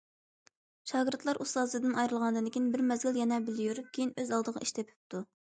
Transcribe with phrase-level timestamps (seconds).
[0.91, 5.27] شاگىرتلار ئۇستازىدىن ئايرىلغاندىن كېيىن بىر مەزگىل يەنە بىللە يۈرۈپ، كېيىن ئۆز ئالدىغا ئىش تېپىپتۇ.